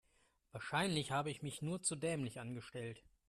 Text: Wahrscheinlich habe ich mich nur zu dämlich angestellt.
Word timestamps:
Wahrscheinlich 0.51 1.11
habe 1.11 1.29
ich 1.29 1.43
mich 1.43 1.61
nur 1.61 1.83
zu 1.83 1.95
dämlich 1.95 2.39
angestellt. 2.39 3.03